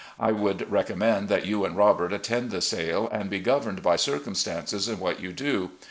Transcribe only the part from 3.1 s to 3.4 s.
and be